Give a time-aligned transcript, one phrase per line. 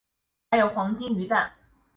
[0.49, 1.53] 还有黄金鱼蛋